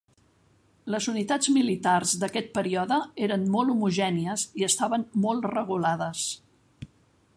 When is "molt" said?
3.57-3.75, 5.27-5.47